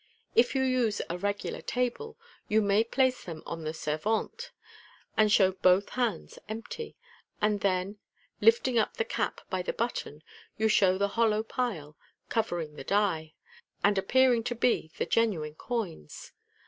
[0.33, 2.17] If you use a regular table,
[2.47, 4.49] you may place them on the servante,
[5.15, 6.95] and show both hands empty
[7.37, 7.99] 3 and then,
[8.39, 10.23] lifting up the cap by the button,
[10.57, 11.95] you show the hollow pile,
[12.29, 13.35] covering the die,
[13.83, 16.31] and appearing to be the genuine coins.